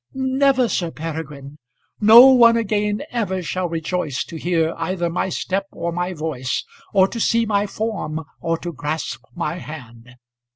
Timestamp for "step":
5.29-5.67